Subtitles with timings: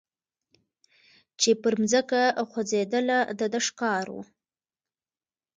[1.39, 4.21] چي پر مځکه خوځېدله د ده ښکار وو